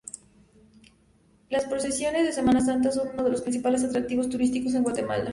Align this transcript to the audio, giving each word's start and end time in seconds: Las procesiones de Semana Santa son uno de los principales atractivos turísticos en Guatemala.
Las 1.51 1.65
procesiones 1.65 2.25
de 2.25 2.31
Semana 2.31 2.59
Santa 2.61 2.91
son 2.91 3.09
uno 3.13 3.23
de 3.23 3.29
los 3.29 3.43
principales 3.43 3.83
atractivos 3.83 4.29
turísticos 4.29 4.73
en 4.73 4.81
Guatemala. 4.81 5.29